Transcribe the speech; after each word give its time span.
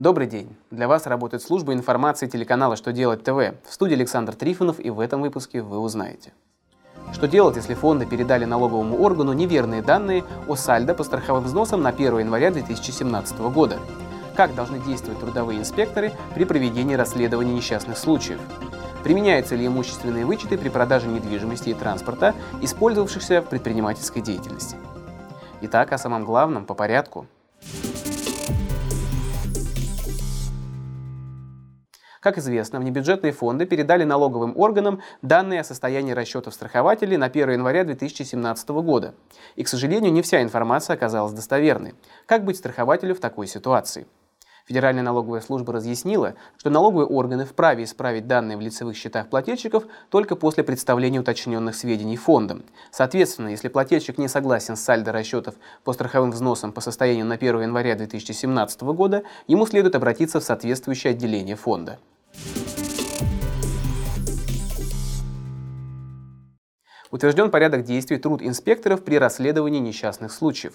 Добрый 0.00 0.26
день! 0.26 0.56
Для 0.70 0.88
вас 0.88 1.06
работает 1.06 1.42
служба 1.42 1.74
информации 1.74 2.26
телеканала 2.26 2.74
«Что 2.74 2.90
делать 2.90 3.22
ТВ». 3.22 3.54
В 3.68 3.70
студии 3.70 3.92
Александр 3.92 4.34
Трифонов, 4.34 4.80
и 4.80 4.88
в 4.88 4.98
этом 4.98 5.20
выпуске 5.20 5.60
вы 5.60 5.78
узнаете. 5.78 6.32
Что 7.12 7.28
делать, 7.28 7.56
если 7.56 7.74
фонды 7.74 8.06
передали 8.06 8.46
налоговому 8.46 8.96
органу 9.02 9.34
неверные 9.34 9.82
данные 9.82 10.24
о 10.48 10.56
сальдо 10.56 10.94
по 10.94 11.04
страховым 11.04 11.44
взносам 11.44 11.82
на 11.82 11.90
1 11.90 12.20
января 12.20 12.50
2017 12.50 13.38
года? 13.52 13.78
Как 14.34 14.54
должны 14.54 14.78
действовать 14.78 15.20
трудовые 15.20 15.60
инспекторы 15.60 16.12
при 16.34 16.44
проведении 16.44 16.94
расследования 16.94 17.52
несчастных 17.52 17.98
случаев? 17.98 18.40
Применяются 19.04 19.54
ли 19.54 19.66
имущественные 19.66 20.24
вычеты 20.24 20.56
при 20.56 20.70
продаже 20.70 21.08
недвижимости 21.08 21.68
и 21.68 21.74
транспорта, 21.74 22.34
использовавшихся 22.62 23.42
в 23.42 23.50
предпринимательской 23.50 24.22
деятельности? 24.22 24.76
Итак, 25.60 25.92
о 25.92 25.98
самом 25.98 26.24
главном 26.24 26.64
по 26.64 26.72
порядку– 26.72 27.26
Как 32.20 32.36
известно, 32.36 32.78
внебюджетные 32.78 33.32
фонды 33.32 33.64
передали 33.64 34.04
налоговым 34.04 34.52
органам 34.58 35.00
данные 35.22 35.60
о 35.60 35.64
состоянии 35.64 36.12
расчетов 36.12 36.52
страхователей 36.52 37.16
на 37.16 37.26
1 37.26 37.52
января 37.52 37.82
2017 37.84 38.68
года. 38.68 39.14
И, 39.56 39.64
к 39.64 39.68
сожалению, 39.68 40.12
не 40.12 40.20
вся 40.20 40.42
информация 40.42 40.94
оказалась 40.94 41.32
достоверной. 41.32 41.94
Как 42.26 42.44
быть 42.44 42.58
страхователю 42.58 43.14
в 43.14 43.20
такой 43.20 43.46
ситуации? 43.46 44.06
Федеральная 44.66 45.02
налоговая 45.02 45.40
служба 45.40 45.72
разъяснила, 45.72 46.34
что 46.58 46.68
налоговые 46.68 47.06
органы 47.06 47.46
вправе 47.46 47.84
исправить 47.84 48.26
данные 48.26 48.58
в 48.58 48.60
лицевых 48.60 48.96
счетах 48.96 49.28
плательщиков 49.28 49.84
только 50.10 50.36
после 50.36 50.62
представления 50.62 51.20
уточненных 51.20 51.74
сведений 51.74 52.18
фондом. 52.18 52.64
Соответственно, 52.92 53.48
если 53.48 53.68
плательщик 53.68 54.18
не 54.18 54.28
согласен 54.28 54.76
с 54.76 54.80
сальдо 54.82 55.10
расчетов 55.10 55.54
по 55.84 55.94
страховым 55.94 56.32
взносам 56.32 56.72
по 56.72 56.82
состоянию 56.82 57.24
на 57.24 57.36
1 57.36 57.62
января 57.62 57.94
2017 57.94 58.82
года, 58.82 59.22
ему 59.46 59.66
следует 59.66 59.94
обратиться 59.94 60.38
в 60.38 60.44
соответствующее 60.44 61.12
отделение 61.12 61.56
фонда. 61.56 61.98
Утвержден 67.10 67.50
порядок 67.50 67.82
действий 67.82 68.18
труд 68.18 68.40
инспекторов 68.40 69.02
при 69.02 69.16
расследовании 69.16 69.80
несчастных 69.80 70.32
случаев. 70.32 70.74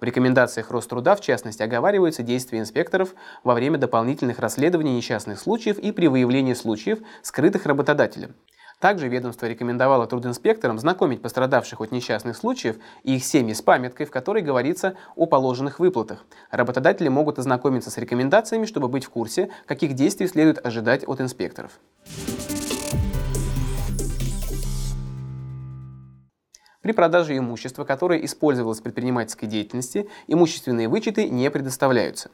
В 0.00 0.04
рекомендациях 0.04 0.70
Роструда, 0.70 1.16
в 1.16 1.20
частности, 1.20 1.62
оговариваются 1.62 2.22
действия 2.22 2.60
инспекторов 2.60 3.14
во 3.42 3.54
время 3.54 3.78
дополнительных 3.78 4.38
расследований 4.38 4.96
несчастных 4.96 5.40
случаев 5.40 5.78
и 5.78 5.90
при 5.92 6.06
выявлении 6.06 6.54
случаев, 6.54 7.00
скрытых 7.22 7.66
работодателем. 7.66 8.34
Также 8.78 9.06
ведомство 9.06 9.46
рекомендовало 9.46 10.08
трудинспекторам 10.08 10.78
знакомить 10.78 11.22
пострадавших 11.22 11.80
от 11.80 11.92
несчастных 11.92 12.36
случаев 12.36 12.76
и 13.04 13.14
их 13.16 13.24
семьи 13.24 13.52
с 13.52 13.62
памяткой, 13.62 14.06
в 14.06 14.10
которой 14.10 14.42
говорится 14.42 14.94
о 15.14 15.26
положенных 15.26 15.78
выплатах. 15.78 16.24
Работодатели 16.50 17.08
могут 17.08 17.38
ознакомиться 17.38 17.90
с 17.90 17.98
рекомендациями, 17.98 18.66
чтобы 18.66 18.88
быть 18.88 19.04
в 19.04 19.10
курсе, 19.10 19.50
каких 19.66 19.94
действий 19.94 20.26
следует 20.26 20.64
ожидать 20.64 21.06
от 21.06 21.20
инспекторов. 21.20 21.78
При 26.82 26.90
продаже 26.92 27.38
имущества, 27.38 27.84
которое 27.84 28.24
использовалось 28.24 28.80
в 28.80 28.82
предпринимательской 28.82 29.46
деятельности, 29.46 30.08
имущественные 30.26 30.88
вычеты 30.88 31.28
не 31.28 31.48
предоставляются. 31.48 32.30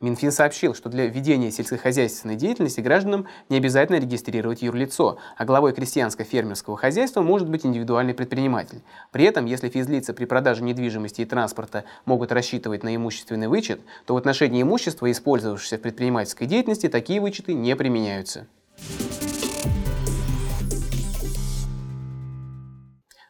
Минфин 0.00 0.32
сообщил, 0.32 0.74
что 0.74 0.88
для 0.88 1.06
ведения 1.06 1.52
сельскохозяйственной 1.52 2.34
деятельности 2.34 2.80
гражданам 2.80 3.28
не 3.48 3.58
обязательно 3.58 4.00
регистрировать 4.00 4.60
юрлицо, 4.60 5.18
а 5.36 5.44
главой 5.44 5.72
крестьянско-фермерского 5.72 6.76
хозяйства 6.76 7.22
может 7.22 7.48
быть 7.48 7.64
индивидуальный 7.64 8.12
предприниматель. 8.12 8.82
При 9.12 9.24
этом, 9.24 9.46
если 9.46 9.68
физлица 9.68 10.12
при 10.12 10.24
продаже 10.24 10.64
недвижимости 10.64 11.20
и 11.20 11.24
транспорта 11.24 11.84
могут 12.04 12.32
рассчитывать 12.32 12.82
на 12.82 12.96
имущественный 12.96 13.46
вычет, 13.46 13.80
то 14.04 14.14
в 14.14 14.16
отношении 14.16 14.62
имущества, 14.62 15.08
использовавшегося 15.08 15.78
в 15.78 15.82
предпринимательской 15.82 16.48
деятельности, 16.48 16.88
такие 16.88 17.20
вычеты 17.20 17.54
не 17.54 17.76
применяются. 17.76 18.48